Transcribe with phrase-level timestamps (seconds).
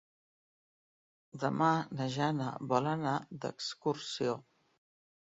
[1.43, 1.67] Demà
[1.99, 3.11] na Jana vol anar
[3.43, 4.33] d'excursió.